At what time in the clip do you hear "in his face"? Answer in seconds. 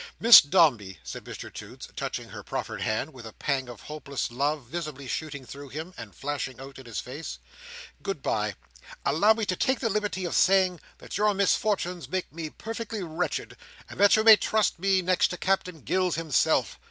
6.79-7.37